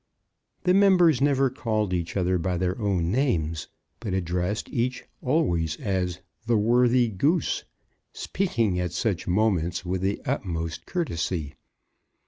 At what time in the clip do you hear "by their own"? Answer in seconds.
2.39-3.11